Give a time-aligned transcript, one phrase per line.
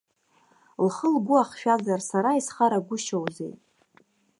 [0.85, 3.53] Лхы-лгәы ахшәазар, сара исхарагәышьоузеи!